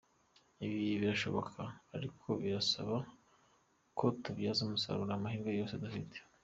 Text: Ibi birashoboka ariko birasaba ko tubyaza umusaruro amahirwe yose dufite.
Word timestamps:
Ibi 0.65 0.77
birashoboka 1.01 1.61
ariko 1.95 2.27
birasaba 2.43 2.97
ko 3.97 4.05
tubyaza 4.23 4.59
umusaruro 4.63 5.11
amahirwe 5.13 5.51
yose 5.59 5.75
dufite. 5.83 6.17